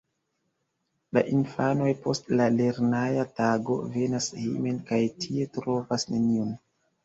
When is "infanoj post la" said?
1.39-2.49